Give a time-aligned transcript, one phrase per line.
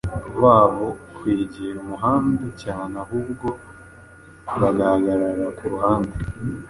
[0.41, 3.47] babo kwegera umuhanda cyane ahubwo
[4.59, 6.13] bagahagarara ku ruhande.